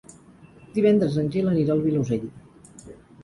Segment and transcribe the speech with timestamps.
[0.77, 2.25] Divendres en Gil anirà al Vilosell.